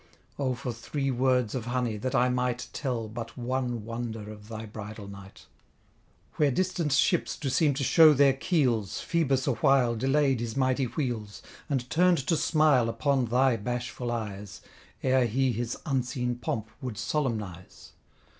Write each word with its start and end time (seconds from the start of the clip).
O 0.39 0.55
for 0.55 0.73
three 0.73 1.11
words 1.11 1.53
of 1.53 1.65
honey, 1.65 1.95
that 1.95 2.15
I 2.15 2.27
might 2.27 2.69
Tell 2.73 3.07
but 3.07 3.37
one 3.37 3.85
wonder 3.85 4.31
of 4.31 4.47
thy 4.47 4.65
bridal 4.65 5.07
night! 5.07 5.45
Where 6.37 6.49
distant 6.49 6.91
ships 6.91 7.37
do 7.37 7.49
seem 7.49 7.75
to 7.75 7.83
show 7.83 8.13
their 8.15 8.33
keels, 8.33 8.99
Phoebus 8.99 9.45
awhile 9.45 9.95
delayed 9.95 10.39
his 10.39 10.57
mighty 10.57 10.85
wheels, 10.85 11.43
And 11.69 11.87
turned 11.91 12.17
to 12.25 12.35
smile 12.35 12.89
upon 12.89 13.25
thy 13.25 13.57
bashful 13.57 14.11
eyes, 14.11 14.61
Ere 15.03 15.27
he 15.27 15.51
his 15.51 15.77
unseen 15.85 16.35
pomp 16.35 16.71
would 16.81 16.97
solemnize. 16.97 17.91